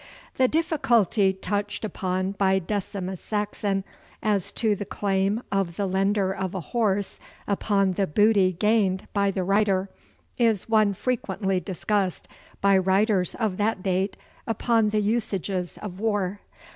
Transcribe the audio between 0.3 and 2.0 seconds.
The difficulty touched